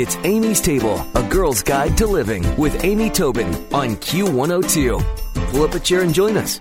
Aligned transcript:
It's 0.00 0.16
Amy's 0.22 0.60
Table, 0.60 1.04
a 1.16 1.28
girl's 1.28 1.60
guide 1.60 1.96
to 1.96 2.06
living 2.06 2.44
with 2.54 2.84
Amy 2.84 3.10
Tobin 3.10 3.48
on 3.74 3.96
Q102. 3.96 5.50
Pull 5.50 5.62
up 5.64 5.74
a 5.74 5.80
chair 5.80 6.02
and 6.02 6.14
join 6.14 6.36
us. 6.36 6.60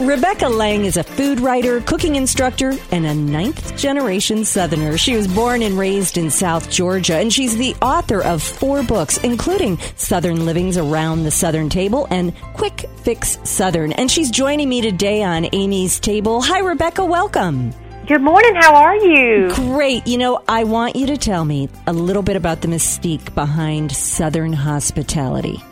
Rebecca 0.00 0.48
Lang 0.48 0.86
is 0.86 0.96
a 0.96 1.04
food 1.04 1.38
writer, 1.38 1.82
cooking 1.82 2.16
instructor, 2.16 2.72
and 2.92 3.04
a 3.04 3.14
ninth 3.14 3.76
generation 3.76 4.46
Southerner. 4.46 4.96
She 4.96 5.14
was 5.14 5.28
born 5.28 5.60
and 5.60 5.78
raised 5.78 6.16
in 6.16 6.30
South 6.30 6.70
Georgia, 6.70 7.16
and 7.16 7.30
she's 7.30 7.58
the 7.58 7.74
author 7.82 8.22
of 8.22 8.42
four 8.42 8.82
books, 8.82 9.18
including 9.18 9.78
Southern 9.96 10.46
Livings 10.46 10.78
Around 10.78 11.24
the 11.24 11.30
Southern 11.30 11.68
Table 11.68 12.06
and 12.08 12.34
Quick 12.54 12.86
Fix 13.02 13.38
Southern. 13.44 13.92
And 13.92 14.10
she's 14.10 14.30
joining 14.30 14.70
me 14.70 14.80
today 14.80 15.22
on 15.22 15.46
Amy's 15.52 16.00
Table. 16.00 16.40
Hi, 16.40 16.60
Rebecca. 16.60 17.04
Welcome. 17.04 17.74
Good 18.04 18.20
morning. 18.20 18.56
How 18.56 18.74
are 18.74 18.96
you? 18.96 19.54
Great. 19.54 20.04
You 20.08 20.18
know, 20.18 20.42
I 20.48 20.64
want 20.64 20.96
you 20.96 21.06
to 21.06 21.16
tell 21.16 21.44
me 21.44 21.68
a 21.86 21.92
little 21.92 22.24
bit 22.24 22.34
about 22.34 22.60
the 22.60 22.66
mystique 22.66 23.32
behind 23.32 23.92
Southern 23.92 24.52
hospitality. 24.52 25.62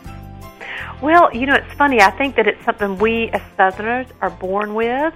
Well, 1.03 1.35
you 1.35 1.47
know, 1.47 1.57
it's 1.57 1.73
funny. 1.75 2.01
I 2.01 2.13
think 2.13 2.37
that 2.37 2.47
it's 2.47 2.65
something 2.65 2.99
we 2.99 3.31
as 3.31 3.43
Southerners 3.57 4.07
are 4.21 4.31
born 4.31 4.75
with. 4.75 5.13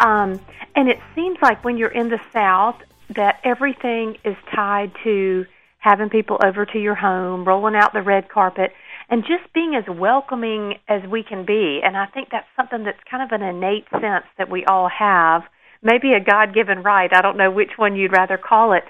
Um, 0.00 0.40
and 0.74 0.88
it 0.88 0.98
seems 1.14 1.36
like 1.42 1.62
when 1.62 1.76
you're 1.76 1.90
in 1.90 2.08
the 2.08 2.20
South, 2.32 2.76
that 3.10 3.38
everything 3.44 4.16
is 4.24 4.36
tied 4.54 4.92
to 5.04 5.44
having 5.78 6.08
people 6.08 6.38
over 6.42 6.64
to 6.64 6.78
your 6.78 6.94
home, 6.94 7.44
rolling 7.44 7.76
out 7.76 7.92
the 7.92 8.02
red 8.02 8.30
carpet, 8.30 8.72
and 9.10 9.24
just 9.24 9.52
being 9.52 9.74
as 9.74 9.84
welcoming 9.94 10.78
as 10.88 11.02
we 11.10 11.22
can 11.22 11.44
be. 11.44 11.82
And 11.84 11.98
I 11.98 12.06
think 12.06 12.30
that's 12.30 12.48
something 12.56 12.82
that's 12.84 12.98
kind 13.10 13.22
of 13.22 13.38
an 13.38 13.46
innate 13.46 13.84
sense 13.90 14.24
that 14.38 14.48
we 14.48 14.64
all 14.64 14.88
have. 14.88 15.42
Maybe 15.82 16.12
a 16.12 16.24
God 16.24 16.54
given 16.54 16.82
right. 16.82 17.10
I 17.12 17.22
don't 17.22 17.36
know 17.36 17.50
which 17.50 17.72
one 17.76 17.96
you'd 17.96 18.12
rather 18.12 18.38
call 18.38 18.72
it. 18.72 18.84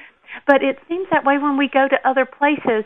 But 0.47 0.63
it 0.63 0.79
seems 0.89 1.09
that 1.11 1.25
way 1.25 1.38
when 1.38 1.57
we 1.57 1.69
go 1.69 1.88
to 1.88 2.09
other 2.09 2.27
places 2.27 2.85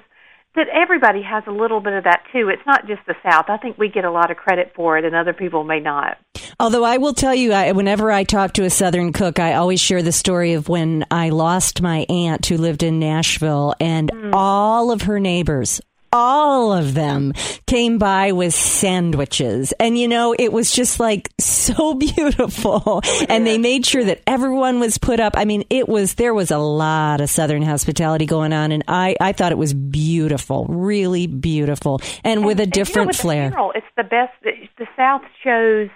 that 0.57 0.67
everybody 0.73 1.23
has 1.23 1.45
a 1.47 1.53
little 1.53 1.81
bit 1.81 1.93
of 1.93 2.05
that 2.05 2.25
too. 2.33 2.49
It's 2.49 2.67
not 2.67 2.87
just 2.87 3.01
the 3.07 3.15
South. 3.23 3.47
I 3.49 3.57
think 3.57 3.79
we 3.79 3.89
get 3.89 4.05
a 4.05 4.11
lot 4.11 4.31
of 4.31 4.37
credit 4.37 4.73
for 4.75 4.99
it, 4.99 5.05
and 5.05 5.15
other 5.15 5.33
people 5.33 5.63
may 5.65 5.81
not. 5.81 6.19
Although 6.59 6.85
I 6.85 6.99
will 6.99 7.15
tell 7.15 7.35
you, 7.35 7.53
I, 7.53 7.73
whenever 7.73 8.11
I 8.11 8.25
talk 8.25 8.55
to 8.55 8.65
a 8.65 8.71
Southern 8.71 9.13
cook, 9.13 9.39
I 9.39 9.55
always 9.55 9.81
share 9.81 10.03
the 10.03 10.13
story 10.13 10.55
of 10.55 10.69
when 10.69 11.07
I 11.11 11.31
lost 11.31 11.81
my 11.81 12.05
aunt 12.09 12.47
who 12.47 12.57
lived 12.57 12.83
in 12.83 12.99
Nashville, 12.99 13.75
and 13.81 14.11
mm. 14.13 14.31
all 14.35 14.91
of 14.91 15.03
her 15.03 15.21
neighbors, 15.21 15.81
all 16.13 16.73
of 16.73 16.95
them 16.95 17.33
came 17.67 17.99
by 17.99 18.33
with 18.33 18.55
sandwiches. 18.55 19.73
And 19.79 19.99
you 19.99 20.09
know, 20.09 20.35
it 20.39 20.53
was 20.53 20.73
just 20.73 21.01
like 21.01 21.31
so 21.39 21.95
beautiful. 22.17 23.03
And 23.29 23.47
they 23.47 23.59
made 23.59 23.87
sure 23.87 24.05
that 24.05 24.23
everyone 24.27 24.81
was 24.81 24.99
put 24.99 25.21
up. 25.21 25.35
I 25.37 25.45
mean, 25.45 25.65
it 25.71 25.89
was, 25.89 26.15
there 26.15 26.35
was 26.35 26.51
a 26.51 26.59
lot 26.59 27.21
of 27.21 27.31
Southern 27.31 27.63
hospitality 27.63 28.27
going 28.27 28.53
on. 28.53 28.73
And 28.73 28.85
I, 28.89 29.17
I 29.21 29.33
thought 29.33 29.53
it 29.53 29.59
was 29.59 29.75
beautiful, 29.75 30.67
really 30.69 31.27
beautiful. 31.27 32.01
And, 32.25 32.39
and 32.39 32.47
with 32.47 32.61
a 32.61 32.67
different 32.67 32.97
you 32.97 33.03
know, 33.03 33.09
with 33.09 33.17
flair. 33.17 33.53
it's 33.75 33.87
the 33.97 34.05
best. 34.05 34.33
The 34.43 34.87
South 34.97 35.23
shows 35.45 35.91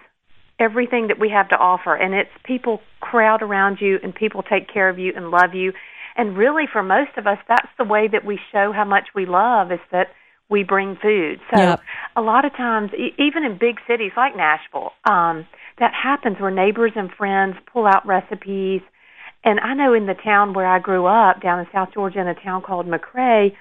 everything 0.59 1.09
that 1.09 1.19
we 1.19 1.31
have 1.31 1.49
to 1.49 1.57
offer. 1.57 1.95
And 1.95 2.15
it's 2.15 2.31
people 2.45 2.81
crowd 3.01 3.43
around 3.43 3.79
you 3.81 3.99
and 4.03 4.15
people 4.15 4.43
take 4.43 4.73
care 4.73 4.89
of 4.89 4.99
you 4.99 5.13
and 5.15 5.31
love 5.31 5.55
you 5.55 5.73
and 6.17 6.37
really, 6.37 6.65
for 6.71 6.83
most 6.83 7.11
of 7.17 7.27
us, 7.27 7.39
that's 7.49 7.69
the 7.79 7.85
way 7.85 8.09
that 8.09 8.25
we 8.25 8.39
show 8.53 8.73
how 8.73 8.85
much 8.85 9.09
we 9.15 9.27
love 9.27 9.73
is 9.73 9.81
that 9.91 10.09
we 10.49 10.63
bring 10.63 10.97
food. 11.01 11.41
So 11.53 11.61
yep. 11.61 11.81
a 12.17 12.21
lot 12.21 12.45
of 12.45 12.53
times, 12.53 12.93
e- 12.95 13.15
even 13.19 13.45
in 13.45 13.59
big 13.59 13.77
cities 13.89 14.13
like 14.17 14.37
Nashville, 14.37 14.93
um, 15.05 15.47
that 15.79 15.93
happens 15.95 16.39
where 16.39 16.51
neighbors 16.51 16.93
and 16.95 17.11
friends 17.11 17.57
pull 17.73 17.87
out 17.87 18.07
recipes. 18.07 18.83
And 19.43 19.59
I 19.61 19.75
know 19.75 19.93
in 19.93 20.07
the 20.07 20.15
town 20.15 20.55
where 20.55 20.67
I 20.67 20.79
grew 20.79 21.07
up, 21.07 21.43
down 21.43 21.61
in 21.61 21.67
South 21.73 21.89
Georgia, 21.93 22.21
in 22.21 22.29
a 22.29 22.35
town 22.35 22.63
called 22.63 22.87
McRae, 22.87 23.53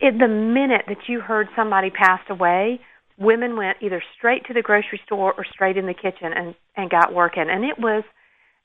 in 0.00 0.18
the 0.18 0.28
minute 0.28 0.82
that 0.88 1.08
you 1.08 1.20
heard 1.20 1.48
somebody 1.54 1.90
passed 1.90 2.28
away, 2.28 2.80
women 3.18 3.56
went 3.56 3.78
either 3.80 4.02
straight 4.16 4.44
to 4.46 4.52
the 4.52 4.62
grocery 4.62 5.00
store 5.06 5.32
or 5.36 5.44
straight 5.50 5.76
in 5.76 5.86
the 5.86 5.94
kitchen 5.94 6.32
and 6.34 6.54
and 6.76 6.90
got 6.90 7.14
working. 7.14 7.46
And 7.48 7.64
it 7.64 7.78
was 7.78 8.04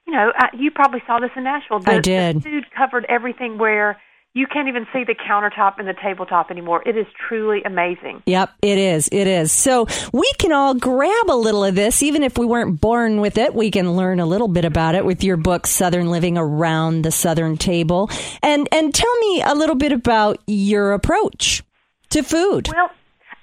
you 0.07 0.13
know, 0.13 0.31
I, 0.35 0.49
you 0.57 0.71
probably 0.71 1.01
saw 1.05 1.19
this 1.19 1.31
in 1.35 1.43
Nashville. 1.43 1.79
The, 1.79 1.91
I 1.91 1.99
did. 1.99 2.37
The 2.37 2.41
food 2.41 2.65
covered 2.75 3.05
everything 3.09 3.57
where 3.57 3.99
you 4.33 4.47
can't 4.47 4.69
even 4.69 4.87
see 4.93 5.03
the 5.03 5.13
countertop 5.13 5.77
and 5.77 5.87
the 5.87 5.93
tabletop 5.93 6.51
anymore. 6.51 6.81
It 6.87 6.95
is 6.97 7.05
truly 7.27 7.61
amazing. 7.65 8.23
Yep, 8.25 8.49
it 8.61 8.77
is. 8.77 9.09
It 9.11 9.27
is. 9.27 9.51
So 9.51 9.87
we 10.13 10.31
can 10.39 10.53
all 10.53 10.73
grab 10.73 11.29
a 11.29 11.35
little 11.35 11.65
of 11.65 11.75
this, 11.75 12.01
even 12.01 12.23
if 12.23 12.37
we 12.37 12.45
weren't 12.45 12.79
born 12.79 13.19
with 13.19 13.37
it. 13.37 13.53
We 13.53 13.71
can 13.71 13.91
learn 13.93 14.21
a 14.21 14.25
little 14.25 14.47
bit 14.47 14.63
about 14.63 14.95
it 14.95 15.03
with 15.03 15.23
your 15.23 15.35
book, 15.35 15.67
Southern 15.67 16.09
Living 16.09 16.37
Around 16.37 17.01
the 17.01 17.11
Southern 17.11 17.57
Table. 17.57 18.09
And 18.41 18.69
and 18.71 18.93
tell 18.93 19.15
me 19.19 19.41
a 19.41 19.53
little 19.53 19.75
bit 19.75 19.91
about 19.91 20.39
your 20.47 20.93
approach 20.93 21.63
to 22.11 22.23
food. 22.23 22.69
Well, 22.73 22.89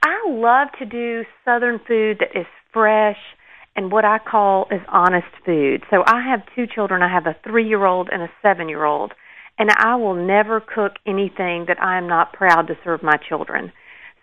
I 0.02 0.30
love 0.30 0.68
to 0.78 0.86
do 0.86 1.24
Southern 1.44 1.80
food 1.80 2.20
that 2.20 2.38
is 2.38 2.46
fresh 2.72 3.18
and 3.78 3.92
what 3.92 4.04
I 4.04 4.18
call 4.18 4.66
is 4.72 4.80
honest 4.88 5.28
food. 5.46 5.84
So 5.88 6.02
I 6.04 6.20
have 6.28 6.40
two 6.56 6.66
children. 6.66 7.00
I 7.00 7.14
have 7.14 7.26
a 7.26 7.36
three 7.44 7.68
year 7.68 7.84
old 7.84 8.08
and 8.10 8.22
a 8.22 8.28
seven 8.42 8.68
year 8.68 8.84
old. 8.84 9.12
And 9.56 9.70
I 9.70 9.94
will 9.94 10.14
never 10.14 10.60
cook 10.60 10.94
anything 11.06 11.66
that 11.68 11.80
I 11.80 11.96
am 11.96 12.08
not 12.08 12.32
proud 12.32 12.66
to 12.66 12.74
serve 12.82 13.04
my 13.04 13.16
children. 13.28 13.72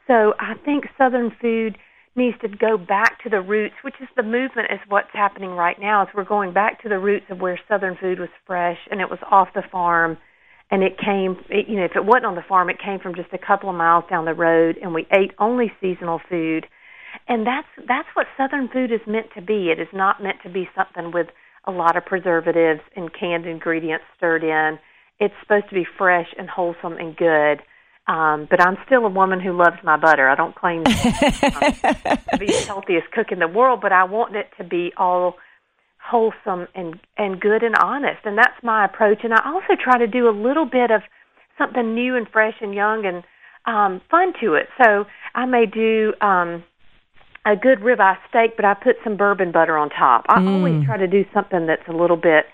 So 0.08 0.34
I 0.42 0.56
think 0.66 0.88
Southern 0.98 1.32
food 1.42 1.78
needs 2.18 2.38
to 2.42 2.50
go 2.50 2.78
back 2.78 3.24
to 3.24 3.30
the 3.30 3.40
roots, 3.40 3.76
which 3.82 3.96
is 4.02 4.10
the 4.18 4.24
movement 4.24 4.72
is 4.74 4.80
what's 4.90 5.08
happening 5.14 5.52
right 5.52 5.80
now. 5.80 6.04
Is 6.04 6.10
we're 6.14 6.26
going 6.26 6.52
back 6.52 6.82
to 6.84 6.90
the 6.90 7.00
roots 7.00 7.26
of 7.30 7.40
where 7.40 7.58
Southern 7.70 7.96
food 7.96 8.20
was 8.20 8.30
fresh 8.46 8.80
and 8.92 9.00
it 9.00 9.10
was 9.10 9.20
off 9.32 9.48
the 9.56 9.64
farm, 9.72 10.18
and 10.70 10.84
it 10.84 10.98
came. 10.98 11.38
It, 11.50 11.70
you 11.70 11.78
know, 11.78 11.86
if 11.86 11.96
it 11.96 12.04
wasn't 12.04 12.26
on 12.26 12.36
the 12.36 12.44
farm, 12.48 12.70
it 12.70 12.78
came 12.84 13.00
from 13.00 13.16
just 13.16 13.32
a 13.32 13.38
couple 13.38 13.70
of 13.70 13.76
miles 13.78 14.04
down 14.10 14.26
the 14.26 14.34
road, 14.34 14.76
and 14.82 14.94
we 14.94 15.08
ate 15.18 15.32
only 15.40 15.72
seasonal 15.80 16.20
food 16.30 16.68
and 17.28 17.46
that's 17.46 17.68
that's 17.88 18.08
what 18.14 18.28
southern 18.38 18.68
food 18.68 18.92
is 18.92 19.02
meant 19.08 19.28
to 19.36 19.42
be 19.42 19.70
it 19.72 19.80
is 19.80 19.88
not 19.94 20.22
meant 20.22 20.38
to 20.44 20.50
be 20.50 20.70
something 20.76 21.12
with 21.12 21.28
a 21.66 21.72
lot 21.72 21.98
of 21.98 22.06
preservatives 22.06 22.82
and 22.96 23.14
canned 23.14 23.46
ingredients 23.46 24.06
stirred 24.18 24.44
in 24.44 24.80
it's 25.20 25.34
supposed 25.42 25.68
to 25.70 25.76
be 25.76 25.86
fresh 25.98 26.28
and 26.38 26.50
wholesome 26.50 26.94
and 26.98 27.16
good 27.16 27.62
um, 28.08 28.48
but 28.50 28.62
I'm 28.62 28.78
still 28.86 29.06
a 29.06 29.10
woman 29.10 29.40
who 29.40 29.52
loves 29.52 29.78
my 29.84 29.98
butter. 29.98 30.30
I 30.30 30.36
don't 30.36 30.56
claim 30.56 30.84
to 30.84 30.90
be 32.40 32.46
the 32.46 32.64
healthiest 32.68 33.12
cook 33.12 33.32
in 33.32 33.40
the 33.40 33.48
world, 33.48 33.80
but 33.82 33.92
I 33.92 34.04
want 34.04 34.36
it 34.36 34.48
to 34.60 34.64
be 34.64 34.94
all 34.96 35.38
wholesome 35.98 36.68
and 36.76 37.00
and 37.18 37.42
good 37.42 37.64
and 37.64 37.76
honest. 37.76 38.20
And 38.26 38.38
that's 38.38 38.62
my 38.62 38.86
approach. 38.86 39.20
And 39.24 39.34
I 39.34 39.42
also 39.44 39.74
try 39.82 39.98
to 39.98 40.06
do 40.06 40.30
a 40.30 40.36
little 40.36 40.66
bit 40.66 40.92
of 40.92 41.02
something 41.58 41.96
new 41.96 42.16
and 42.16 42.28
fresh 42.30 42.54
and 42.62 42.76
young 42.76 43.06
and 43.08 43.24
um, 43.66 44.02
fun 44.12 44.34
to 44.42 44.54
it. 44.54 44.68
So 44.78 45.06
I 45.34 45.46
may 45.46 45.66
do 45.66 46.14
um, 46.22 46.64
a 47.46 47.56
good 47.56 47.80
ribeye 47.80 48.18
steak, 48.30 48.56
but 48.56 48.66
I 48.66 48.74
put 48.74 48.96
some 49.04 49.18
bourbon 49.18 49.52
butter 49.52 49.78
on 49.78 49.90
top. 49.90 50.26
I 50.28 50.40
mm. 50.40 50.48
always 50.50 50.86
try 50.86 50.98
to 50.98 51.08
do 51.08 51.26
something 51.34 51.68
that's 51.68 51.88
a 51.88 51.94
little 51.94 52.18
bit 52.18 52.46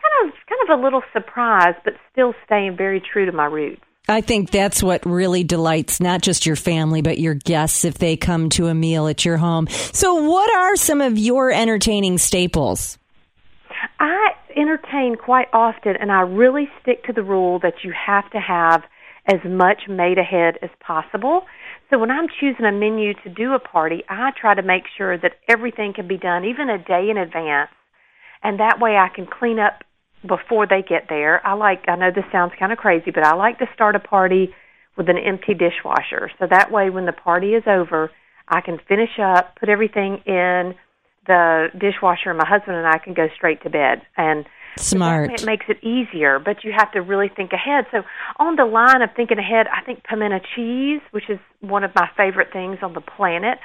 kind 0.00 0.28
of 0.28 0.34
kind 0.48 0.70
of 0.70 0.78
a 0.78 0.82
little 0.82 1.02
surprise, 1.12 1.74
but 1.84 1.94
still 2.12 2.34
staying 2.44 2.76
very 2.76 3.00
true 3.00 3.26
to 3.26 3.32
my 3.32 3.46
roots. 3.46 3.82
I 4.08 4.20
think 4.20 4.50
that's 4.50 4.82
what 4.82 5.04
really 5.04 5.42
delights 5.42 6.00
not 6.00 6.22
just 6.22 6.46
your 6.46 6.54
family, 6.54 7.02
but 7.02 7.18
your 7.18 7.34
guests 7.34 7.84
if 7.84 7.98
they 7.98 8.16
come 8.16 8.50
to 8.50 8.68
a 8.68 8.74
meal 8.74 9.08
at 9.08 9.24
your 9.24 9.36
home. 9.36 9.66
So, 9.68 10.14
what 10.28 10.54
are 10.54 10.76
some 10.76 11.00
of 11.00 11.18
your 11.18 11.50
entertaining 11.50 12.18
staples? 12.18 12.98
I 13.98 14.32
entertain 14.56 15.16
quite 15.16 15.48
often, 15.52 15.96
and 15.96 16.12
I 16.12 16.20
really 16.20 16.68
stick 16.80 17.04
to 17.04 17.12
the 17.12 17.22
rule 17.22 17.58
that 17.60 17.82
you 17.82 17.92
have 17.92 18.30
to 18.30 18.38
have 18.38 18.84
as 19.26 19.40
much 19.44 19.88
made 19.88 20.18
ahead 20.18 20.58
as 20.62 20.70
possible. 20.80 21.42
So 21.90 21.98
when 21.98 22.10
I'm 22.10 22.26
choosing 22.40 22.64
a 22.64 22.72
menu 22.72 23.14
to 23.22 23.28
do 23.28 23.54
a 23.54 23.60
party, 23.60 24.02
I 24.08 24.30
try 24.38 24.54
to 24.54 24.62
make 24.62 24.84
sure 24.96 25.16
that 25.18 25.34
everything 25.48 25.92
can 25.94 26.08
be 26.08 26.16
done 26.16 26.44
even 26.44 26.68
a 26.68 26.78
day 26.78 27.08
in 27.10 27.16
advance. 27.16 27.70
And 28.42 28.58
that 28.60 28.80
way 28.80 28.96
I 28.96 29.08
can 29.08 29.26
clean 29.26 29.58
up 29.58 29.84
before 30.26 30.66
they 30.66 30.82
get 30.82 31.06
there. 31.08 31.46
I 31.46 31.54
like, 31.54 31.84
I 31.88 31.96
know 31.96 32.10
this 32.10 32.24
sounds 32.32 32.52
kind 32.58 32.72
of 32.72 32.78
crazy, 32.78 33.10
but 33.12 33.24
I 33.24 33.34
like 33.34 33.58
to 33.58 33.66
start 33.74 33.94
a 33.94 34.00
party 34.00 34.52
with 34.96 35.08
an 35.08 35.18
empty 35.18 35.54
dishwasher. 35.54 36.30
So 36.38 36.46
that 36.50 36.72
way 36.72 36.90
when 36.90 37.06
the 37.06 37.12
party 37.12 37.54
is 37.54 37.64
over, 37.66 38.10
I 38.48 38.60
can 38.60 38.78
finish 38.88 39.18
up, 39.22 39.56
put 39.58 39.68
everything 39.68 40.22
in 40.26 40.74
the 41.26 41.68
dishwasher, 41.78 42.30
and 42.30 42.38
my 42.38 42.46
husband 42.46 42.76
and 42.76 42.86
I 42.86 42.98
can 42.98 43.14
go 43.14 43.28
straight 43.36 43.62
to 43.62 43.70
bed. 43.70 44.02
And 44.16 44.46
Smart. 44.78 45.30
It 45.32 45.46
makes 45.46 45.64
it 45.68 45.82
easier, 45.82 46.38
but 46.38 46.62
you 46.62 46.72
have 46.76 46.92
to 46.92 47.00
really 47.00 47.30
think 47.34 47.52
ahead. 47.52 47.86
So, 47.90 48.02
on 48.38 48.56
the 48.56 48.66
line 48.66 49.00
of 49.02 49.10
thinking 49.16 49.38
ahead, 49.38 49.66
I 49.68 49.82
think 49.82 50.04
pimento 50.04 50.40
cheese, 50.54 51.00
which 51.12 51.30
is 51.30 51.38
one 51.60 51.82
of 51.82 51.92
my 51.94 52.08
favorite 52.16 52.48
things 52.52 52.78
on 52.82 52.92
the 52.92 53.00
planet, 53.00 53.58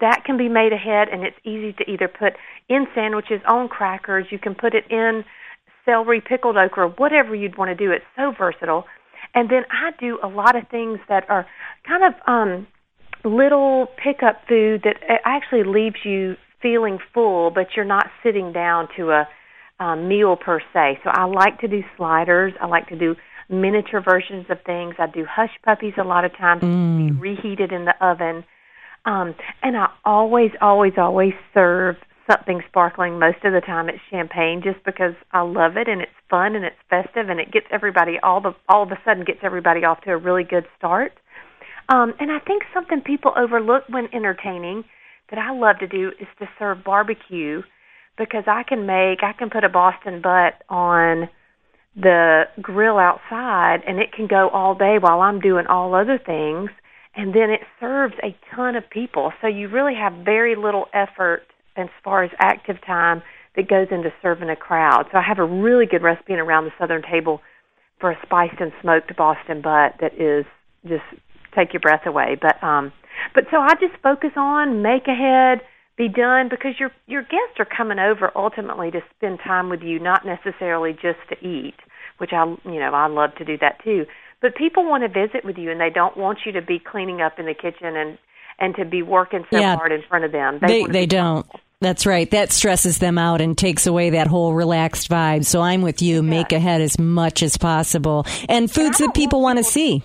that 0.00 0.24
can 0.24 0.36
be 0.36 0.48
made 0.48 0.72
ahead, 0.72 1.08
and 1.08 1.22
it's 1.22 1.36
easy 1.44 1.72
to 1.74 1.90
either 1.90 2.08
put 2.08 2.34
in 2.68 2.86
sandwiches, 2.94 3.40
on 3.46 3.68
crackers. 3.68 4.26
You 4.30 4.38
can 4.38 4.54
put 4.54 4.74
it 4.74 4.84
in 4.90 5.24
celery, 5.84 6.20
pickled 6.20 6.56
okra, 6.56 6.88
whatever 6.96 7.34
you'd 7.34 7.58
want 7.58 7.68
to 7.68 7.74
do. 7.74 7.92
It's 7.92 8.04
so 8.16 8.32
versatile. 8.36 8.84
And 9.34 9.50
then 9.50 9.64
I 9.70 9.90
do 9.98 10.18
a 10.22 10.28
lot 10.28 10.56
of 10.56 10.68
things 10.68 10.98
that 11.08 11.28
are 11.28 11.46
kind 11.86 12.04
of 12.04 12.14
um, 12.26 12.66
little 13.24 13.88
pickup 14.02 14.42
food 14.48 14.82
that 14.84 14.96
actually 15.24 15.64
leaves 15.64 15.96
you 16.04 16.36
feeling 16.62 16.98
full, 17.12 17.50
but 17.50 17.68
you're 17.76 17.84
not 17.84 18.06
sitting 18.22 18.52
down 18.52 18.88
to 18.96 19.10
a 19.10 19.28
um, 19.80 20.08
meal 20.08 20.36
per 20.36 20.60
se. 20.72 21.00
So 21.04 21.10
I 21.10 21.24
like 21.24 21.60
to 21.60 21.68
do 21.68 21.82
sliders. 21.96 22.52
I 22.60 22.66
like 22.66 22.88
to 22.88 22.96
do 22.96 23.16
miniature 23.48 24.00
versions 24.00 24.46
of 24.48 24.58
things. 24.64 24.94
I 24.98 25.06
do 25.06 25.26
hush 25.28 25.50
puppies 25.64 25.94
a 25.98 26.04
lot 26.04 26.24
of 26.24 26.36
times, 26.36 26.62
Mm. 26.62 27.20
reheated 27.20 27.72
in 27.72 27.84
the 27.84 27.94
oven. 28.04 28.44
Um, 29.04 29.34
and 29.62 29.76
I 29.76 29.90
always, 30.04 30.52
always, 30.60 30.96
always 30.96 31.34
serve 31.52 31.96
something 32.30 32.62
sparkling. 32.68 33.18
Most 33.18 33.44
of 33.44 33.52
the 33.52 33.60
time, 33.60 33.90
it's 33.90 34.00
champagne, 34.10 34.62
just 34.62 34.82
because 34.84 35.14
I 35.32 35.42
love 35.42 35.76
it 35.76 35.88
and 35.88 36.00
it's 36.00 36.10
fun 36.30 36.56
and 36.56 36.64
it's 36.64 36.80
festive 36.88 37.28
and 37.28 37.38
it 37.38 37.52
gets 37.52 37.66
everybody 37.70 38.18
all 38.22 38.40
the 38.40 38.54
all 38.66 38.82
of 38.84 38.92
a 38.92 38.98
sudden 39.04 39.24
gets 39.24 39.40
everybody 39.42 39.84
off 39.84 40.00
to 40.02 40.12
a 40.12 40.16
really 40.16 40.44
good 40.44 40.66
start. 40.78 41.12
Um, 41.90 42.14
and 42.18 42.32
I 42.32 42.38
think 42.38 42.62
something 42.72 43.02
people 43.02 43.34
overlook 43.36 43.84
when 43.90 44.08
entertaining 44.14 44.84
that 45.28 45.38
I 45.38 45.52
love 45.52 45.80
to 45.80 45.86
do 45.86 46.12
is 46.18 46.28
to 46.38 46.48
serve 46.58 46.82
barbecue 46.82 47.62
because 48.16 48.44
I 48.46 48.62
can 48.62 48.86
make 48.86 49.22
I 49.22 49.32
can 49.32 49.50
put 49.50 49.64
a 49.64 49.68
Boston 49.68 50.20
butt 50.20 50.62
on 50.68 51.28
the 51.96 52.44
grill 52.60 52.98
outside 52.98 53.82
and 53.86 53.98
it 53.98 54.12
can 54.12 54.26
go 54.26 54.48
all 54.48 54.74
day 54.74 54.98
while 55.00 55.20
I'm 55.20 55.40
doing 55.40 55.66
all 55.66 55.94
other 55.94 56.18
things 56.18 56.70
and 57.16 57.34
then 57.34 57.50
it 57.50 57.60
serves 57.78 58.14
a 58.22 58.36
ton 58.54 58.74
of 58.74 58.88
people. 58.90 59.32
So 59.40 59.46
you 59.46 59.68
really 59.68 59.94
have 59.94 60.24
very 60.24 60.56
little 60.56 60.86
effort 60.92 61.42
as 61.76 61.88
far 62.02 62.24
as 62.24 62.30
active 62.38 62.76
time 62.84 63.22
that 63.56 63.68
goes 63.68 63.86
into 63.90 64.12
serving 64.20 64.50
a 64.50 64.56
crowd. 64.56 65.06
So 65.12 65.18
I 65.18 65.22
have 65.22 65.38
a 65.38 65.44
really 65.44 65.86
good 65.86 66.02
recipe 66.02 66.32
in 66.32 66.40
around 66.40 66.64
the 66.64 66.72
southern 66.78 67.02
table 67.02 67.40
for 68.00 68.10
a 68.10 68.18
spiced 68.24 68.60
and 68.60 68.72
smoked 68.82 69.14
Boston 69.16 69.62
butt 69.62 69.94
that 70.00 70.14
is 70.18 70.44
just 70.86 71.04
take 71.54 71.72
your 71.72 71.80
breath 71.80 72.06
away. 72.06 72.36
But 72.40 72.62
um 72.62 72.92
but 73.34 73.44
so 73.50 73.58
I 73.58 73.74
just 73.74 73.94
focus 74.02 74.32
on 74.36 74.82
make 74.82 75.06
ahead, 75.06 75.60
be 75.96 76.08
done 76.08 76.48
because 76.48 76.78
your 76.78 76.90
your 77.06 77.22
guests 77.22 77.58
are 77.58 77.64
coming 77.64 77.98
over 77.98 78.30
ultimately 78.36 78.90
to 78.90 79.00
spend 79.16 79.38
time 79.44 79.68
with 79.70 79.82
you, 79.82 79.98
not 79.98 80.26
necessarily 80.26 80.92
just 80.92 81.18
to 81.30 81.46
eat, 81.46 81.74
which 82.18 82.32
I 82.32 82.44
you 82.64 82.80
know, 82.80 82.92
I 82.92 83.06
love 83.06 83.34
to 83.36 83.44
do 83.44 83.56
that 83.58 83.82
too. 83.84 84.06
But 84.40 84.56
people 84.56 84.84
want 84.84 85.02
to 85.04 85.08
visit 85.08 85.44
with 85.44 85.56
you 85.56 85.70
and 85.70 85.80
they 85.80 85.90
don't 85.90 86.16
want 86.16 86.40
you 86.44 86.52
to 86.52 86.62
be 86.62 86.78
cleaning 86.78 87.20
up 87.22 87.38
in 87.38 87.46
the 87.46 87.54
kitchen 87.54 87.96
and 87.96 88.18
and 88.58 88.74
to 88.76 88.84
be 88.84 89.02
working 89.02 89.44
so 89.50 89.58
Yeah. 89.58 89.76
hard 89.76 89.92
in 89.92 90.02
front 90.02 90.24
of 90.24 90.32
them. 90.32 90.58
They 90.60 90.82
wanna 90.82 90.92
they 90.92 91.06
don't. 91.06 91.46
That's 91.80 92.06
right. 92.06 92.30
That 92.30 92.50
stresses 92.50 92.98
them 92.98 93.18
out 93.18 93.40
and 93.40 93.58
takes 93.58 93.86
away 93.86 94.10
that 94.10 94.26
whole 94.26 94.54
relaxed 94.54 95.10
vibe. 95.10 95.44
So 95.44 95.60
I'm 95.60 95.82
with 95.82 96.00
you. 96.00 96.22
Make 96.22 96.52
ahead 96.52 96.80
as 96.80 96.98
much 96.98 97.42
as 97.42 97.56
possible, 97.58 98.26
and 98.48 98.70
foods 98.70 99.00
I 99.00 99.06
that 99.06 99.14
people 99.14 99.42
want 99.42 99.56
want 99.56 99.66
to 99.66 99.70
see. 99.70 100.02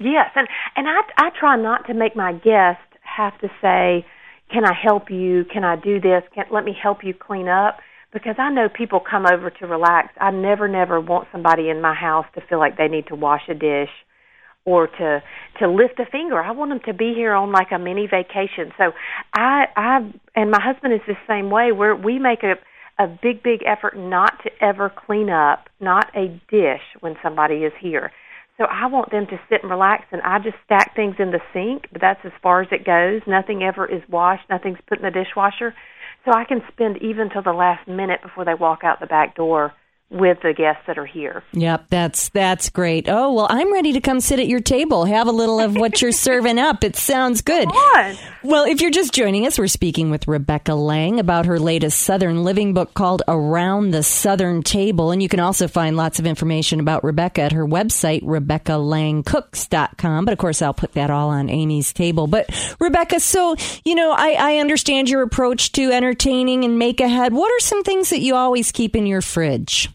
Yes, 0.00 0.30
and 0.34 0.48
and 0.76 0.88
I 0.88 1.00
I 1.18 1.30
try 1.38 1.56
not 1.56 1.86
to 1.86 1.94
make 1.94 2.16
my 2.16 2.32
guests 2.32 2.82
have 3.02 3.38
to 3.38 3.48
say, 3.60 4.04
"Can 4.52 4.64
I 4.64 4.74
help 4.74 5.10
you? 5.10 5.44
Can 5.44 5.64
I 5.64 5.76
do 5.76 6.00
this? 6.00 6.22
Can 6.34 6.46
let 6.50 6.64
me 6.64 6.72
help 6.80 7.04
you 7.04 7.14
clean 7.14 7.48
up?" 7.48 7.80
Because 8.12 8.36
I 8.38 8.50
know 8.50 8.68
people 8.68 9.00
come 9.00 9.24
over 9.26 9.48
to 9.48 9.66
relax. 9.66 10.12
I 10.20 10.30
never 10.30 10.68
never 10.68 11.00
want 11.00 11.28
somebody 11.32 11.70
in 11.70 11.80
my 11.80 11.94
house 11.94 12.26
to 12.34 12.42
feel 12.42 12.58
like 12.58 12.76
they 12.76 12.88
need 12.88 13.06
to 13.06 13.14
wash 13.14 13.48
a 13.48 13.54
dish 13.54 13.90
or 14.64 14.86
to 14.86 15.22
to 15.58 15.68
lift 15.68 15.98
a 15.98 16.06
finger. 16.06 16.40
I 16.40 16.52
want 16.52 16.70
them 16.70 16.80
to 16.86 16.92
be 16.92 17.14
here 17.14 17.32
on 17.32 17.52
like 17.52 17.72
a 17.72 17.78
mini 17.78 18.06
vacation. 18.06 18.72
So 18.78 18.92
I 19.34 19.66
I 19.76 20.12
and 20.34 20.50
my 20.50 20.60
husband 20.60 20.94
is 20.94 21.00
the 21.06 21.16
same 21.26 21.50
way. 21.50 21.72
Where 21.72 21.96
we 21.96 22.18
make 22.18 22.42
a 22.42 22.54
a 22.98 23.06
big 23.06 23.42
big 23.42 23.62
effort 23.66 23.96
not 23.96 24.42
to 24.44 24.50
ever 24.60 24.90
clean 24.90 25.30
up 25.30 25.68
not 25.80 26.10
a 26.14 26.28
dish 26.50 26.82
when 27.00 27.16
somebody 27.22 27.64
is 27.64 27.72
here. 27.80 28.12
So 28.58 28.64
I 28.64 28.86
want 28.86 29.10
them 29.10 29.26
to 29.26 29.40
sit 29.48 29.62
and 29.62 29.70
relax, 29.70 30.04
and 30.12 30.20
I 30.22 30.38
just 30.38 30.56
stack 30.64 30.94
things 30.94 31.16
in 31.18 31.30
the 31.30 31.40
sink, 31.52 31.88
but 31.90 32.00
that's 32.00 32.20
as 32.24 32.32
far 32.42 32.60
as 32.60 32.68
it 32.70 32.84
goes. 32.84 33.22
Nothing 33.26 33.62
ever 33.62 33.86
is 33.86 34.02
washed. 34.08 34.48
Nothing's 34.50 34.78
put 34.86 34.98
in 34.98 35.04
the 35.04 35.10
dishwasher. 35.10 35.74
So 36.24 36.32
I 36.32 36.44
can 36.44 36.60
spend 36.70 36.98
even 37.02 37.30
till 37.30 37.42
the 37.42 37.52
last 37.52 37.88
minute 37.88 38.20
before 38.22 38.44
they 38.44 38.54
walk 38.54 38.80
out 38.84 39.00
the 39.00 39.06
back 39.06 39.34
door 39.34 39.72
with 40.12 40.38
the 40.42 40.52
guests 40.52 40.82
that 40.86 40.98
are 40.98 41.06
here. 41.06 41.42
Yep, 41.52 41.86
that's 41.88 42.28
that's 42.28 42.68
great. 42.68 43.08
Oh 43.08 43.32
well, 43.32 43.46
I'm 43.48 43.72
ready 43.72 43.94
to 43.94 44.00
come 44.00 44.20
sit 44.20 44.38
at 44.38 44.46
your 44.46 44.60
table, 44.60 45.06
have 45.06 45.26
a 45.26 45.32
little 45.32 45.58
of 45.58 45.74
what 45.74 46.02
you're 46.02 46.12
serving 46.28 46.58
up. 46.58 46.84
It 46.84 46.96
sounds 46.96 47.40
good. 47.40 47.68
Well, 48.44 48.64
if 48.64 48.80
you're 48.80 48.90
just 48.90 49.14
joining 49.14 49.46
us, 49.46 49.56
we're 49.58 49.68
speaking 49.68 50.10
with 50.10 50.28
Rebecca 50.28 50.74
Lang 50.74 51.20
about 51.20 51.46
her 51.46 51.58
latest 51.58 52.00
Southern 52.00 52.44
living 52.44 52.74
book 52.74 52.92
called 52.92 53.22
Around 53.26 53.92
the 53.92 54.02
Southern 54.02 54.62
Table. 54.62 55.12
And 55.12 55.22
you 55.22 55.28
can 55.28 55.40
also 55.40 55.68
find 55.68 55.96
lots 55.96 56.18
of 56.18 56.26
information 56.26 56.80
about 56.80 57.04
Rebecca 57.04 57.42
at 57.42 57.52
her 57.52 57.64
website, 57.64 58.22
RebeccaLangCooks.com. 58.24 60.24
But 60.24 60.32
of 60.32 60.38
course, 60.38 60.60
I'll 60.60 60.74
put 60.74 60.94
that 60.94 61.10
all 61.10 61.30
on 61.30 61.48
Amy's 61.48 61.92
table. 61.92 62.26
But 62.26 62.50
Rebecca, 62.80 63.20
so, 63.20 63.54
you 63.84 63.94
know, 63.94 64.10
I, 64.10 64.36
I 64.38 64.56
understand 64.56 65.08
your 65.08 65.22
approach 65.22 65.70
to 65.72 65.92
entertaining 65.92 66.64
and 66.64 66.78
make 66.78 67.00
ahead. 67.00 67.32
What 67.32 67.52
are 67.52 67.60
some 67.60 67.84
things 67.84 68.10
that 68.10 68.20
you 68.20 68.34
always 68.34 68.72
keep 68.72 68.96
in 68.96 69.06
your 69.06 69.22
fridge? 69.22 69.88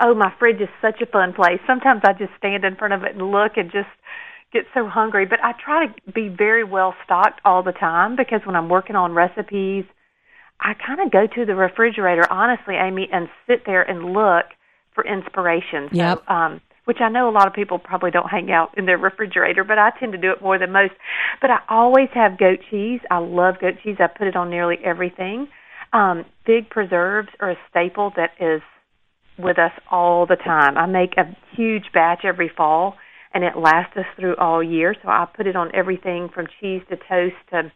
Oh, 0.00 0.14
my 0.14 0.32
fridge 0.38 0.60
is 0.60 0.68
such 0.80 1.00
a 1.02 1.06
fun 1.06 1.32
place. 1.32 1.60
Sometimes 1.66 2.00
I 2.04 2.12
just 2.14 2.32
stand 2.38 2.64
in 2.64 2.76
front 2.76 2.94
of 2.94 3.02
it 3.04 3.14
and 3.14 3.30
look 3.30 3.52
and 3.56 3.70
just 3.70 3.88
get 4.52 4.64
so 4.74 4.88
hungry. 4.88 5.26
But 5.26 5.42
I 5.44 5.52
try 5.52 5.86
to 5.86 6.12
be 6.12 6.28
very 6.28 6.64
well 6.64 6.94
stocked 7.04 7.40
all 7.44 7.62
the 7.62 7.72
time 7.72 8.16
because 8.16 8.40
when 8.44 8.56
I'm 8.56 8.68
working 8.68 8.96
on 8.96 9.12
recipes, 9.12 9.84
I 10.60 10.74
kind 10.74 11.00
of 11.00 11.10
go 11.10 11.26
to 11.26 11.44
the 11.44 11.54
refrigerator, 11.54 12.30
honestly, 12.30 12.74
Amy, 12.76 13.08
and 13.12 13.28
sit 13.46 13.64
there 13.66 13.82
and 13.82 14.12
look 14.12 14.46
for 14.94 15.04
inspiration. 15.04 15.88
So, 15.90 15.96
Yep. 15.96 16.30
um, 16.30 16.60
which 16.84 17.00
I 17.00 17.08
know 17.08 17.28
a 17.28 17.30
lot 17.30 17.46
of 17.46 17.52
people 17.52 17.78
probably 17.78 18.10
don't 18.10 18.28
hang 18.28 18.50
out 18.50 18.76
in 18.76 18.86
their 18.86 18.98
refrigerator, 18.98 19.64
but 19.64 19.78
I 19.78 19.90
tend 19.90 20.12
to 20.12 20.18
do 20.18 20.32
it 20.32 20.42
more 20.42 20.58
than 20.58 20.72
most. 20.72 20.92
But 21.40 21.50
I 21.50 21.60
always 21.68 22.08
have 22.14 22.36
goat 22.38 22.60
cheese. 22.70 23.00
I 23.10 23.18
love 23.18 23.58
goat 23.60 23.76
cheese. 23.82 23.96
I 24.00 24.06
put 24.08 24.26
it 24.26 24.34
on 24.34 24.50
nearly 24.50 24.78
everything. 24.82 25.48
Um, 25.92 26.24
big 26.44 26.68
preserves 26.70 27.28
are 27.40 27.50
a 27.50 27.58
staple 27.68 28.12
that 28.16 28.32
is 28.40 28.62
with 29.42 29.58
us 29.58 29.72
all 29.90 30.26
the 30.26 30.36
time. 30.36 30.76
I 30.76 30.86
make 30.86 31.16
a 31.16 31.36
huge 31.56 31.92
batch 31.92 32.24
every 32.24 32.48
fall 32.48 32.96
and 33.32 33.44
it 33.44 33.56
lasts 33.56 33.96
us 33.96 34.06
through 34.18 34.36
all 34.36 34.62
year. 34.62 34.94
So 35.02 35.08
I 35.08 35.26
put 35.34 35.46
it 35.46 35.56
on 35.56 35.70
everything 35.74 36.28
from 36.34 36.46
cheese 36.60 36.82
to 36.90 36.96
toast 36.96 37.36
to 37.50 37.70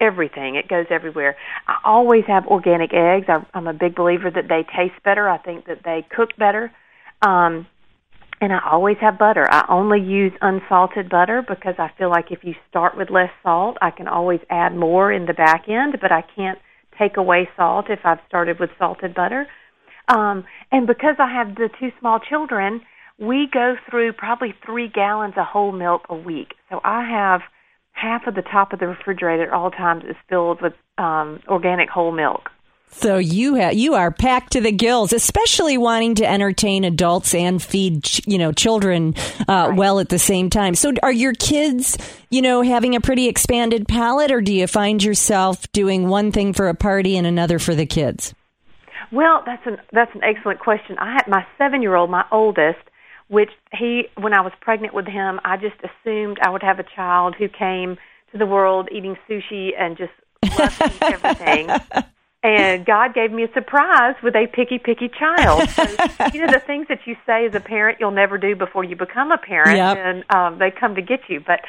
everything. 0.00 0.54
It 0.54 0.68
goes 0.68 0.86
everywhere. 0.90 1.36
I 1.66 1.76
always 1.84 2.24
have 2.26 2.46
organic 2.46 2.92
eggs. 2.94 3.26
I'm 3.54 3.66
a 3.66 3.72
big 3.72 3.96
believer 3.96 4.30
that 4.30 4.48
they 4.48 4.62
taste 4.76 5.02
better. 5.04 5.28
I 5.28 5.38
think 5.38 5.66
that 5.66 5.80
they 5.84 6.06
cook 6.14 6.30
better. 6.38 6.70
Um, 7.22 7.66
and 8.40 8.52
I 8.52 8.60
always 8.70 8.96
have 9.00 9.18
butter. 9.18 9.50
I 9.50 9.66
only 9.68 10.00
use 10.00 10.32
unsalted 10.40 11.08
butter 11.08 11.42
because 11.46 11.74
I 11.78 11.90
feel 11.98 12.08
like 12.08 12.30
if 12.30 12.44
you 12.44 12.54
start 12.70 12.96
with 12.96 13.10
less 13.10 13.30
salt, 13.42 13.76
I 13.82 13.90
can 13.90 14.06
always 14.06 14.40
add 14.48 14.76
more 14.76 15.12
in 15.12 15.26
the 15.26 15.34
back 15.34 15.64
end, 15.68 15.98
but 16.00 16.12
I 16.12 16.22
can't 16.36 16.58
take 16.96 17.16
away 17.16 17.48
salt 17.56 17.86
if 17.88 18.00
I've 18.04 18.20
started 18.28 18.60
with 18.60 18.70
salted 18.78 19.14
butter. 19.14 19.48
Um, 20.08 20.44
and 20.72 20.86
because 20.86 21.16
I 21.18 21.32
have 21.32 21.54
the 21.54 21.68
two 21.78 21.90
small 22.00 22.18
children, 22.18 22.80
we 23.18 23.48
go 23.52 23.76
through 23.88 24.12
probably 24.14 24.54
three 24.64 24.88
gallons 24.88 25.34
of 25.36 25.44
whole 25.44 25.72
milk 25.72 26.06
a 26.08 26.14
week. 26.14 26.54
So 26.70 26.80
I 26.84 27.04
have 27.04 27.42
half 27.92 28.26
of 28.26 28.34
the 28.34 28.42
top 28.42 28.72
of 28.72 28.78
the 28.78 28.86
refrigerator 28.86 29.44
at 29.44 29.52
all 29.52 29.70
times 29.70 30.04
is 30.04 30.16
filled 30.28 30.62
with 30.62 30.72
um, 30.98 31.40
organic 31.48 31.88
whole 31.90 32.12
milk. 32.12 32.50
So 32.90 33.18
you 33.18 33.56
ha- 33.56 33.70
you 33.70 33.94
are 33.94 34.10
packed 34.10 34.52
to 34.52 34.62
the 34.62 34.72
gills, 34.72 35.12
especially 35.12 35.76
wanting 35.76 36.14
to 36.16 36.26
entertain 36.26 36.84
adults 36.84 37.34
and 37.34 37.62
feed 37.62 38.02
ch- 38.02 38.26
you 38.26 38.38
know 38.38 38.50
children 38.50 39.14
uh, 39.46 39.72
well 39.74 39.98
at 40.00 40.08
the 40.08 40.18
same 40.18 40.48
time. 40.48 40.74
So 40.74 40.92
are 41.02 41.12
your 41.12 41.34
kids 41.34 41.98
you 42.30 42.40
know 42.40 42.62
having 42.62 42.96
a 42.96 43.00
pretty 43.00 43.28
expanded 43.28 43.86
palate, 43.88 44.30
or 44.30 44.40
do 44.40 44.54
you 44.54 44.66
find 44.66 45.04
yourself 45.04 45.70
doing 45.72 46.08
one 46.08 46.32
thing 46.32 46.54
for 46.54 46.68
a 46.68 46.74
party 46.74 47.16
and 47.18 47.26
another 47.26 47.58
for 47.58 47.74
the 47.74 47.86
kids? 47.86 48.32
Well, 49.12 49.42
that's 49.46 49.66
an 49.66 49.78
that's 49.92 50.14
an 50.14 50.22
excellent 50.24 50.60
question. 50.60 50.96
I 50.98 51.12
had 51.12 51.28
my 51.28 51.46
seven 51.56 51.82
year 51.82 51.94
old, 51.94 52.10
my 52.10 52.24
oldest, 52.30 52.78
which 53.28 53.50
he 53.72 54.04
when 54.16 54.32
I 54.34 54.40
was 54.40 54.52
pregnant 54.60 54.94
with 54.94 55.06
him, 55.06 55.40
I 55.44 55.56
just 55.56 55.76
assumed 55.82 56.38
I 56.42 56.50
would 56.50 56.62
have 56.62 56.78
a 56.78 56.84
child 56.96 57.34
who 57.38 57.48
came 57.48 57.96
to 58.32 58.38
the 58.38 58.46
world 58.46 58.88
eating 58.92 59.16
sushi 59.28 59.70
and 59.78 59.96
just 59.96 60.12
loved 60.58 61.02
everything. 61.02 61.70
And 62.40 62.86
God 62.86 63.14
gave 63.14 63.32
me 63.32 63.42
a 63.42 63.52
surprise 63.52 64.14
with 64.22 64.36
a 64.36 64.46
picky, 64.46 64.78
picky 64.78 65.08
child. 65.08 65.68
So, 65.70 65.82
you 66.32 66.40
know, 66.46 66.52
the 66.52 66.62
things 66.64 66.86
that 66.88 67.00
you 67.04 67.16
say 67.26 67.46
as 67.46 67.54
a 67.56 67.60
parent 67.60 67.98
you'll 67.98 68.12
never 68.12 68.38
do 68.38 68.54
before 68.54 68.84
you 68.84 68.94
become 68.94 69.32
a 69.32 69.38
parent, 69.38 69.76
Yep. 69.76 69.96
and 69.98 70.24
um, 70.32 70.58
they 70.60 70.70
come 70.70 70.94
to 70.94 71.02
get 71.02 71.22
you. 71.28 71.40
But, 71.44 71.62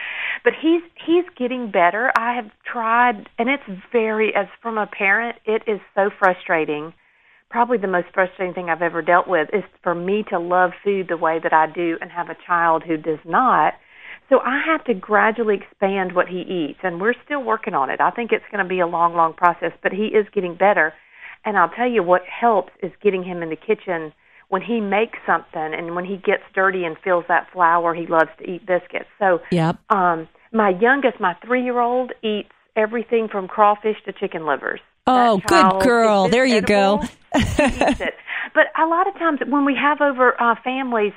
but 0.43 0.53
he's 0.53 0.83
he's 1.07 1.25
getting 1.35 1.71
better. 1.71 2.11
I 2.15 2.35
have 2.35 2.51
tried, 2.71 3.27
and 3.39 3.49
it's 3.49 3.63
very 3.91 4.35
as 4.35 4.45
from 4.61 4.77
a 4.77 4.85
parent, 4.85 5.37
it 5.45 5.63
is 5.65 5.79
so 5.95 6.11
frustrating. 6.19 6.93
Probably 7.49 7.77
the 7.77 7.87
most 7.87 8.07
frustrating 8.13 8.53
thing 8.53 8.69
I've 8.69 8.81
ever 8.81 9.01
dealt 9.01 9.27
with 9.27 9.49
is 9.53 9.63
for 9.81 9.95
me 9.95 10.23
to 10.29 10.39
love 10.39 10.71
food 10.83 11.07
the 11.09 11.17
way 11.17 11.39
that 11.41 11.53
I 11.53 11.65
do 11.65 11.97
and 11.99 12.11
have 12.11 12.29
a 12.29 12.37
child 12.45 12.83
who 12.83 12.95
does 12.95 13.19
not. 13.25 13.73
So 14.29 14.39
I 14.39 14.61
have 14.65 14.83
to 14.85 14.93
gradually 14.93 15.55
expand 15.55 16.13
what 16.13 16.27
he 16.27 16.41
eats, 16.41 16.79
and 16.83 17.01
we're 17.01 17.15
still 17.25 17.43
working 17.43 17.73
on 17.73 17.89
it. 17.89 17.99
I 17.99 18.11
think 18.11 18.31
it's 18.31 18.45
going 18.51 18.63
to 18.63 18.69
be 18.69 18.79
a 18.79 18.85
long, 18.85 19.15
long 19.15 19.33
process, 19.33 19.71
but 19.81 19.91
he 19.91 20.05
is 20.05 20.27
getting 20.31 20.53
better. 20.53 20.93
And 21.43 21.57
I'll 21.57 21.69
tell 21.69 21.89
you 21.89 22.03
what 22.03 22.21
helps 22.27 22.71
is 22.83 22.91
getting 23.01 23.23
him 23.23 23.41
in 23.41 23.49
the 23.49 23.55
kitchen 23.55 24.13
when 24.49 24.61
he 24.61 24.79
makes 24.79 25.17
something 25.25 25.73
and 25.73 25.95
when 25.95 26.05
he 26.05 26.17
gets 26.17 26.43
dirty 26.53 26.83
and 26.83 26.97
feels 27.03 27.23
that 27.27 27.47
flour, 27.53 27.93
he 27.93 28.05
loves 28.07 28.29
to 28.39 28.49
eat 28.49 28.65
biscuits. 28.65 29.09
So 29.17 29.39
Yep. 29.51 29.77
um, 29.89 30.27
my 30.51 30.69
youngest, 30.69 31.19
my 31.19 31.35
three-year-old, 31.45 32.11
eats 32.23 32.49
everything 32.75 33.27
from 33.31 33.47
crawfish 33.47 33.97
to 34.05 34.13
chicken 34.13 34.45
livers. 34.45 34.81
Oh, 35.09 35.41
good 35.45 35.81
girl. 35.83 36.29
There 36.29 36.45
you 36.45 36.61
go. 36.61 37.01
edible, 37.01 37.09
it. 38.07 38.13
But 38.53 38.67
a 38.77 38.85
lot 38.85 39.07
of 39.07 39.13
times 39.15 39.39
when 39.47 39.65
we 39.65 39.75
have 39.75 40.01
over 40.01 40.39
uh, 40.41 40.55
families, 40.63 41.13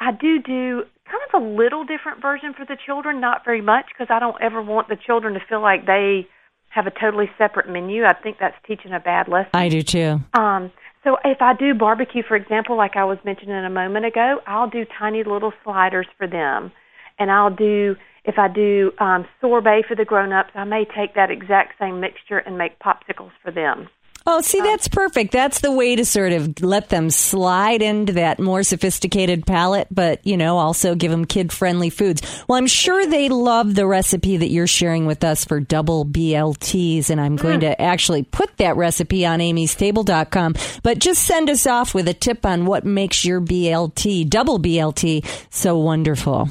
I 0.00 0.12
do 0.12 0.40
do 0.40 0.84
kind 1.06 1.22
of 1.32 1.42
a 1.42 1.44
little 1.44 1.84
different 1.84 2.20
version 2.20 2.54
for 2.54 2.64
the 2.64 2.76
children, 2.84 3.20
not 3.20 3.44
very 3.44 3.60
much 3.60 3.86
because 3.92 4.08
I 4.10 4.18
don't 4.18 4.36
ever 4.42 4.60
want 4.60 4.88
the 4.88 4.96
children 4.96 5.34
to 5.34 5.40
feel 5.48 5.62
like 5.62 5.86
they 5.86 6.26
have 6.68 6.86
a 6.86 6.90
totally 6.90 7.30
separate 7.38 7.68
menu. 7.68 8.04
I 8.04 8.12
think 8.14 8.36
that's 8.38 8.56
teaching 8.66 8.92
a 8.92 9.00
bad 9.00 9.28
lesson. 9.28 9.50
I 9.54 9.68
do 9.68 9.82
too. 9.82 10.20
Um, 10.34 10.70
so 11.04 11.16
if 11.24 11.40
I 11.40 11.54
do 11.54 11.72
barbecue, 11.72 12.22
for 12.26 12.36
example, 12.36 12.76
like 12.76 12.96
I 12.96 13.04
was 13.04 13.18
mentioning 13.24 13.54
a 13.54 13.70
moment 13.70 14.04
ago, 14.04 14.40
I'll 14.46 14.68
do 14.68 14.84
tiny 14.98 15.22
little 15.22 15.52
sliders 15.62 16.06
for 16.18 16.26
them, 16.26 16.72
and 17.18 17.30
I'll 17.30 17.54
do 17.54 17.96
if 18.24 18.38
I 18.38 18.48
do 18.48 18.92
um, 18.98 19.24
sorbet 19.40 19.84
for 19.86 19.94
the 19.94 20.04
grown-ups, 20.04 20.50
I 20.54 20.64
may 20.64 20.84
take 20.84 21.14
that 21.14 21.30
exact 21.30 21.78
same 21.78 22.00
mixture 22.00 22.38
and 22.38 22.58
make 22.58 22.78
popsicles 22.80 23.30
for 23.42 23.52
them. 23.52 23.88
Oh, 24.28 24.40
see, 24.40 24.60
that's 24.60 24.88
perfect. 24.88 25.30
That's 25.30 25.60
the 25.60 25.70
way 25.70 25.94
to 25.94 26.04
sort 26.04 26.32
of 26.32 26.60
let 26.60 26.88
them 26.88 27.10
slide 27.10 27.80
into 27.80 28.14
that 28.14 28.40
more 28.40 28.64
sophisticated 28.64 29.46
palate, 29.46 29.86
but, 29.88 30.26
you 30.26 30.36
know, 30.36 30.58
also 30.58 30.96
give 30.96 31.12
them 31.12 31.24
kid 31.24 31.52
friendly 31.52 31.90
foods. 31.90 32.22
Well, 32.48 32.58
I'm 32.58 32.66
sure 32.66 33.06
they 33.06 33.28
love 33.28 33.76
the 33.76 33.86
recipe 33.86 34.36
that 34.36 34.48
you're 34.48 34.66
sharing 34.66 35.06
with 35.06 35.22
us 35.22 35.44
for 35.44 35.60
double 35.60 36.04
BLTs, 36.04 37.08
and 37.08 37.20
I'm 37.20 37.36
going 37.36 37.60
to 37.60 37.80
actually 37.80 38.24
put 38.24 38.56
that 38.56 38.76
recipe 38.76 39.24
on 39.24 39.38
amystable.com. 39.38 40.54
But 40.82 40.98
just 40.98 41.22
send 41.22 41.48
us 41.48 41.64
off 41.64 41.94
with 41.94 42.08
a 42.08 42.14
tip 42.14 42.44
on 42.44 42.66
what 42.66 42.84
makes 42.84 43.24
your 43.24 43.40
BLT, 43.40 44.28
double 44.28 44.58
BLT, 44.58 45.24
so 45.50 45.78
wonderful. 45.78 46.48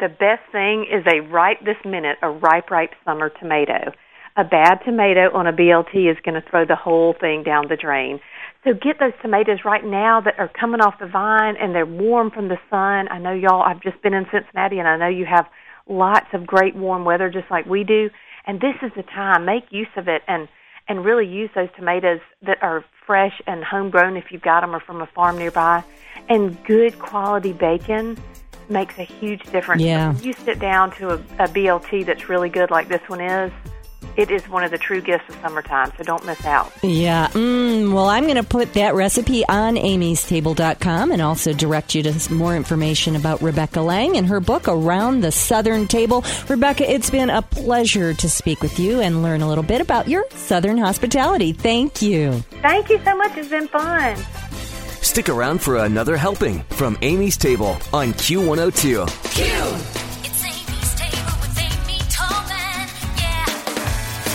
The 0.00 0.08
best 0.08 0.42
thing 0.52 0.86
is 0.90 1.04
a 1.06 1.20
ripe 1.20 1.64
this 1.64 1.76
minute, 1.84 2.18
a 2.22 2.30
ripe, 2.30 2.70
ripe 2.70 2.94
summer 3.04 3.30
tomato 3.30 3.92
a 4.38 4.44
bad 4.44 4.78
tomato 4.84 5.34
on 5.34 5.48
a 5.48 5.52
BLT 5.52 6.08
is 6.08 6.16
going 6.24 6.40
to 6.40 6.48
throw 6.48 6.64
the 6.64 6.76
whole 6.76 7.12
thing 7.20 7.42
down 7.42 7.66
the 7.68 7.76
drain. 7.76 8.20
So 8.62 8.72
get 8.72 9.00
those 9.00 9.12
tomatoes 9.20 9.58
right 9.64 9.84
now 9.84 10.20
that 10.20 10.38
are 10.38 10.48
coming 10.48 10.80
off 10.80 10.94
the 11.00 11.08
vine 11.08 11.56
and 11.60 11.74
they're 11.74 11.84
warm 11.84 12.30
from 12.30 12.46
the 12.46 12.58
sun. 12.70 13.08
I 13.10 13.18
know 13.18 13.32
y'all, 13.32 13.62
I've 13.62 13.82
just 13.82 14.00
been 14.00 14.14
in 14.14 14.26
Cincinnati 14.32 14.78
and 14.78 14.86
I 14.86 14.96
know 14.96 15.08
you 15.08 15.26
have 15.26 15.46
lots 15.88 16.28
of 16.32 16.46
great 16.46 16.76
warm 16.76 17.04
weather 17.04 17.28
just 17.28 17.50
like 17.50 17.66
we 17.66 17.82
do. 17.82 18.10
And 18.46 18.60
this 18.60 18.76
is 18.80 18.92
the 18.94 19.02
time. 19.02 19.44
Make 19.44 19.64
use 19.70 19.88
of 19.96 20.06
it 20.06 20.22
and, 20.28 20.46
and 20.86 21.04
really 21.04 21.26
use 21.26 21.50
those 21.56 21.68
tomatoes 21.76 22.20
that 22.42 22.62
are 22.62 22.84
fresh 23.08 23.40
and 23.48 23.64
homegrown 23.64 24.16
if 24.16 24.30
you've 24.30 24.42
got 24.42 24.60
them 24.60 24.72
or 24.72 24.80
from 24.80 25.02
a 25.02 25.06
farm 25.06 25.36
nearby. 25.36 25.82
And 26.28 26.62
good 26.64 26.96
quality 27.00 27.52
bacon 27.52 28.16
makes 28.70 28.98
a 28.98 29.04
huge 29.04 29.42
difference. 29.44 29.82
Yeah. 29.82 30.12
When 30.12 30.22
you 30.22 30.32
sit 30.32 30.58
down 30.58 30.92
to 30.96 31.10
a, 31.10 31.14
a 31.14 31.48
BLT 31.48 32.06
that's 32.06 32.28
really 32.28 32.48
good 32.48 32.70
like 32.70 32.88
this 32.88 33.02
one 33.08 33.20
is, 33.20 33.52
it 34.18 34.32
is 34.32 34.48
one 34.48 34.64
of 34.64 34.72
the 34.72 34.78
true 34.78 35.00
gifts 35.00 35.28
of 35.28 35.36
summertime, 35.36 35.92
so 35.96 36.02
don't 36.02 36.26
miss 36.26 36.44
out. 36.44 36.72
Yeah. 36.82 37.28
Mm, 37.28 37.92
well, 37.92 38.08
I'm 38.08 38.24
going 38.24 38.34
to 38.34 38.42
put 38.42 38.74
that 38.74 38.96
recipe 38.96 39.46
on 39.46 39.76
amystable.com 39.76 41.12
and 41.12 41.22
also 41.22 41.52
direct 41.52 41.94
you 41.94 42.02
to 42.02 42.34
more 42.34 42.56
information 42.56 43.14
about 43.14 43.40
Rebecca 43.40 43.80
Lang 43.80 44.16
and 44.16 44.26
her 44.26 44.40
book, 44.40 44.66
Around 44.66 45.20
the 45.20 45.30
Southern 45.30 45.86
Table. 45.86 46.24
Rebecca, 46.48 46.90
it's 46.90 47.10
been 47.10 47.30
a 47.30 47.42
pleasure 47.42 48.12
to 48.14 48.28
speak 48.28 48.60
with 48.60 48.80
you 48.80 49.00
and 49.00 49.22
learn 49.22 49.40
a 49.40 49.48
little 49.48 49.62
bit 49.62 49.80
about 49.80 50.08
your 50.08 50.24
Southern 50.30 50.78
hospitality. 50.78 51.52
Thank 51.52 52.02
you. 52.02 52.40
Thank 52.60 52.90
you 52.90 52.98
so 53.04 53.16
much. 53.16 53.36
It's 53.36 53.48
been 53.48 53.68
fun. 53.68 54.16
Stick 55.02 55.28
around 55.28 55.60
for 55.60 55.76
another 55.78 56.16
helping 56.16 56.60
from 56.70 56.96
Amy's 57.02 57.36
Table 57.36 57.78
on 57.92 58.12
Q102. 58.14 59.06
Q. 59.34 59.44
It's 60.24 60.44
Amy's 60.44 60.94
Table 60.94 61.34
with 61.40 61.58
Amy 61.58 61.98
Tobin. 62.08 62.88
Yeah. 63.16 63.46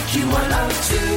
Q102. 0.10 1.12